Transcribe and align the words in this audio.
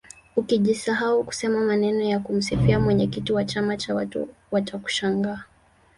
ukijisahau 0.35 1.23
kusema 1.23 1.59
maneno 1.59 2.01
ya 2.03 2.19
kumsifia 2.19 2.79
mwenyekiti 2.79 3.33
wa 3.33 3.45
chama 3.45 3.77
watu 3.93 4.29
watakushangaa 4.51 5.43